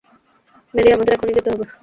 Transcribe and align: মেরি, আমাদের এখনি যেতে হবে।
মেরি, 0.73 0.89
আমাদের 0.91 1.13
এখনি 1.15 1.31
যেতে 1.37 1.49
হবে। 1.51 1.65